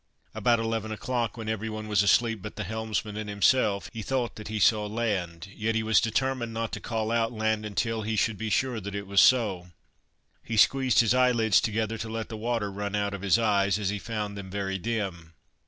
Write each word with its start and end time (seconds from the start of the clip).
About 0.33 0.59
eleven 0.59 0.91
o'clock, 0.91 1.37
when 1.37 1.47
every 1.47 1.69
one 1.69 1.87
was 1.87 2.01
asleep 2.01 2.41
but 2.41 2.55
the 2.55 2.63
helmsman 2.63 3.15
and 3.17 3.29
himself, 3.29 3.87
he 3.93 4.01
thought 4.01 4.35
that 4.35 4.47
he 4.47 4.57
saw 4.57 4.87
land. 4.87 5.47
Yet 5.55 5.75
he 5.75 5.83
was 5.83 6.01
determined 6.01 6.55
not 6.55 6.71
to 6.71 6.79
call 6.79 7.11
out 7.11 7.31
land 7.31 7.67
until 7.67 8.01
he 8.01 8.15
should 8.15 8.35
be 8.39 8.49
sure 8.49 8.79
that 8.79 8.95
it 8.95 9.05
was 9.05 9.21
so. 9.21 9.67
He 10.43 10.57
squeezed 10.57 11.01
his 11.01 11.13
eyelids 11.13 11.61
together 11.61 11.99
to 11.99 12.09
let 12.09 12.29
the 12.29 12.35
water 12.37 12.71
run 12.71 12.95
out 12.95 13.13
of 13.13 13.21
his 13.21 13.37
eyes, 13.37 13.77
as 13.77 13.89
he 13.89 13.99
found 13.99 14.35
them 14.35 14.49
very 14.49 14.79
dim. 14.79 15.33